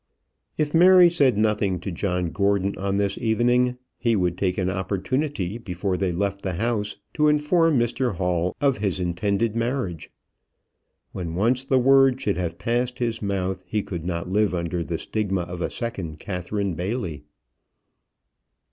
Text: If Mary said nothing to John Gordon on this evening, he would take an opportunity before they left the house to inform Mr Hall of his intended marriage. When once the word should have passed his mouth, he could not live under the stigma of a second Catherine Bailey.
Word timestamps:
If 0.57 0.73
Mary 0.73 1.11
said 1.11 1.37
nothing 1.37 1.79
to 1.81 1.91
John 1.91 2.31
Gordon 2.31 2.75
on 2.75 2.97
this 2.97 3.19
evening, 3.19 3.77
he 3.99 4.15
would 4.15 4.35
take 4.35 4.57
an 4.57 4.67
opportunity 4.71 5.59
before 5.59 5.95
they 5.95 6.11
left 6.11 6.41
the 6.41 6.55
house 6.55 6.97
to 7.13 7.27
inform 7.27 7.77
Mr 7.77 8.15
Hall 8.15 8.55
of 8.59 8.79
his 8.79 8.99
intended 8.99 9.55
marriage. 9.55 10.09
When 11.11 11.35
once 11.35 11.63
the 11.63 11.77
word 11.77 12.19
should 12.19 12.37
have 12.39 12.57
passed 12.57 12.97
his 12.97 13.21
mouth, 13.21 13.61
he 13.67 13.83
could 13.83 14.03
not 14.03 14.27
live 14.27 14.55
under 14.55 14.83
the 14.83 14.97
stigma 14.97 15.41
of 15.41 15.61
a 15.61 15.69
second 15.69 16.17
Catherine 16.17 16.73
Bailey. 16.73 17.21